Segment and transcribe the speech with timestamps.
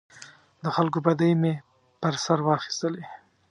[0.63, 1.53] د خلکو بدۍ مې
[2.01, 3.05] پر سر واخیستلې.